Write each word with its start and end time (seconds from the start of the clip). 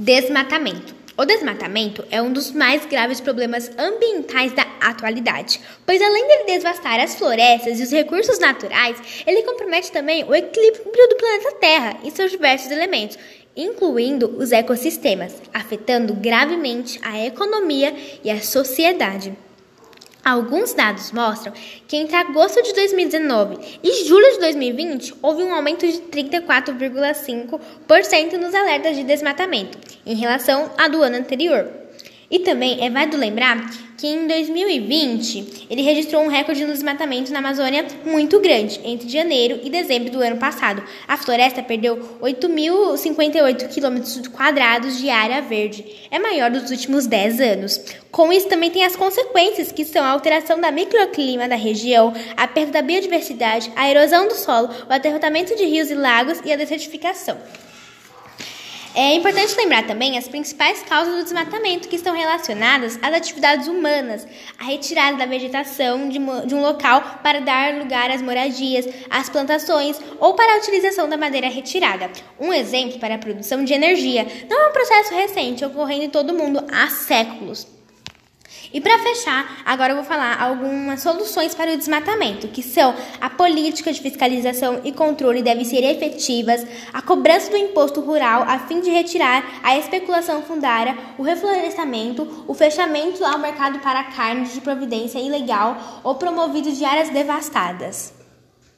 Desmatamento. 0.00 0.94
O 1.16 1.24
desmatamento 1.24 2.04
é 2.08 2.22
um 2.22 2.32
dos 2.32 2.52
mais 2.52 2.86
graves 2.86 3.20
problemas 3.20 3.68
ambientais 3.76 4.52
da 4.52 4.64
atualidade, 4.80 5.60
pois 5.84 6.00
além 6.00 6.24
de 6.24 6.44
devastar 6.44 7.00
as 7.00 7.16
florestas 7.16 7.80
e 7.80 7.82
os 7.82 7.90
recursos 7.90 8.38
naturais, 8.38 8.96
ele 9.26 9.42
compromete 9.42 9.90
também 9.90 10.22
o 10.22 10.32
equilíbrio 10.32 11.08
do 11.08 11.16
planeta 11.16 11.52
Terra 11.56 11.96
e 12.04 12.12
seus 12.12 12.30
diversos 12.30 12.70
elementos, 12.70 13.18
incluindo 13.56 14.36
os 14.38 14.52
ecossistemas, 14.52 15.34
afetando 15.52 16.14
gravemente 16.14 17.00
a 17.02 17.26
economia 17.26 17.92
e 18.22 18.30
a 18.30 18.40
sociedade. 18.40 19.36
Alguns 20.28 20.74
dados 20.74 21.10
mostram 21.10 21.54
que 21.86 21.96
entre 21.96 22.14
agosto 22.14 22.62
de 22.62 22.74
2019 22.74 23.78
e 23.82 24.04
julho 24.04 24.30
de 24.32 24.40
2020 24.40 25.14
houve 25.22 25.42
um 25.42 25.54
aumento 25.54 25.86
de 25.86 26.02
34,5% 26.02 28.34
nos 28.34 28.54
alertas 28.54 28.94
de 28.94 29.04
desmatamento 29.04 29.78
em 30.04 30.14
relação 30.14 30.70
ao 30.76 30.90
do 30.90 31.00
ano 31.00 31.16
anterior. 31.16 31.66
E 32.30 32.40
também 32.40 32.84
é 32.84 32.90
válido 32.90 33.16
lembrar 33.16 33.87
que 33.98 34.06
em 34.06 34.28
2020 34.28 35.66
ele 35.68 35.82
registrou 35.82 36.22
um 36.22 36.28
recorde 36.28 36.64
de 36.64 36.72
desmatamento 36.72 37.32
na 37.32 37.40
Amazônia 37.40 37.84
muito 38.04 38.38
grande, 38.38 38.80
entre 38.84 39.08
janeiro 39.08 39.58
e 39.64 39.68
dezembro 39.68 40.12
do 40.12 40.22
ano 40.22 40.36
passado. 40.36 40.84
A 41.08 41.16
floresta 41.16 41.64
perdeu 41.64 41.98
8.058 42.22 43.68
km 43.68 44.30
quadrados 44.30 44.98
de 44.98 45.10
área 45.10 45.42
verde, 45.42 45.84
é 46.12 46.18
maior 46.20 46.48
dos 46.48 46.70
últimos 46.70 47.08
10 47.08 47.40
anos. 47.40 47.80
Com 48.12 48.32
isso 48.32 48.48
também 48.48 48.70
tem 48.70 48.84
as 48.84 48.94
consequências, 48.94 49.72
que 49.72 49.84
são 49.84 50.04
a 50.04 50.10
alteração 50.10 50.60
da 50.60 50.70
microclima 50.70 51.48
da 51.48 51.56
região, 51.56 52.14
a 52.36 52.46
perda 52.46 52.74
da 52.74 52.82
biodiversidade, 52.82 53.72
a 53.74 53.90
erosão 53.90 54.28
do 54.28 54.34
solo, 54.34 54.70
o 54.88 54.92
aterrotamento 54.92 55.56
de 55.56 55.64
rios 55.64 55.90
e 55.90 55.94
lagos 55.94 56.40
e 56.44 56.52
a 56.52 56.56
desertificação. 56.56 57.36
É 59.00 59.14
importante 59.14 59.54
lembrar 59.56 59.86
também 59.86 60.18
as 60.18 60.26
principais 60.26 60.82
causas 60.82 61.14
do 61.14 61.22
desmatamento 61.22 61.86
que 61.86 61.94
estão 61.94 62.16
relacionadas 62.16 62.98
às 63.00 63.14
atividades 63.14 63.68
humanas, 63.68 64.26
a 64.58 64.64
retirada 64.64 65.16
da 65.16 65.24
vegetação 65.24 66.08
de, 66.08 66.18
de 66.18 66.52
um 66.52 66.60
local 66.60 67.20
para 67.22 67.40
dar 67.40 67.78
lugar 67.78 68.10
às 68.10 68.20
moradias, 68.20 68.88
às 69.08 69.28
plantações 69.28 70.00
ou 70.18 70.34
para 70.34 70.52
a 70.52 70.58
utilização 70.58 71.08
da 71.08 71.16
madeira 71.16 71.48
retirada. 71.48 72.10
Um 72.40 72.52
exemplo 72.52 72.98
para 72.98 73.14
a 73.14 73.18
produção 73.18 73.62
de 73.62 73.72
energia 73.72 74.26
não 74.50 74.64
é 74.64 74.68
um 74.68 74.72
processo 74.72 75.14
recente 75.14 75.64
ocorrendo 75.64 76.02
em 76.02 76.10
todo 76.10 76.30
o 76.30 76.36
mundo 76.36 76.64
há 76.68 76.88
séculos. 76.88 77.77
E 78.72 78.80
para 78.80 78.98
fechar, 78.98 79.62
agora 79.64 79.92
eu 79.92 79.96
vou 79.96 80.04
falar 80.04 80.40
algumas 80.40 81.02
soluções 81.02 81.54
para 81.54 81.72
o 81.72 81.76
desmatamento, 81.76 82.48
que 82.48 82.62
são 82.62 82.94
a 83.20 83.30
política 83.30 83.92
de 83.92 84.00
fiscalização 84.00 84.80
e 84.84 84.92
controle 84.92 85.42
devem 85.42 85.64
ser 85.64 85.84
efetivas, 85.84 86.66
a 86.92 87.02
cobrança 87.02 87.50
do 87.50 87.56
imposto 87.56 88.00
rural 88.00 88.42
a 88.42 88.58
fim 88.58 88.80
de 88.80 88.90
retirar 88.90 89.60
a 89.62 89.76
especulação 89.76 90.42
fundária, 90.42 90.96
o 91.16 91.22
reflorestamento, 91.22 92.44
o 92.46 92.54
fechamento 92.54 93.24
ao 93.24 93.38
mercado 93.38 93.78
para 93.80 94.04
carne 94.04 94.46
de 94.48 94.60
providência 94.60 95.18
ilegal 95.18 96.00
ou 96.02 96.14
promovido 96.14 96.72
de 96.72 96.84
áreas 96.84 97.10
devastadas. 97.10 98.17